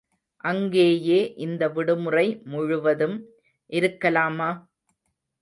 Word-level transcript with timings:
அங்கேயே 0.43 1.19
இந்த 1.37 1.67
விடுமுறை 1.67 2.25
முழுவதும் 2.45 3.15
இருக்கலாமா? 3.69 4.49